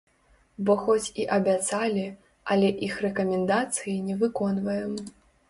Бо 0.69 0.73
хоць 0.85 1.11
і 1.23 1.27
абяцалі, 1.35 2.05
але 2.57 2.73
іх 2.89 2.97
рэкамендацыі 3.07 3.95
не 4.09 4.19
выконваем. 4.25 4.99